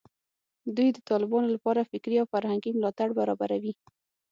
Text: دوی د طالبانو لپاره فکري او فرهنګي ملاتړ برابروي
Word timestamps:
دوی 0.75 0.89
د 0.93 0.99
طالبانو 1.09 1.47
لپاره 1.55 1.87
فکري 1.91 2.17
او 2.19 2.27
فرهنګي 2.33 2.71
ملاتړ 2.73 3.07
برابروي 3.19 3.73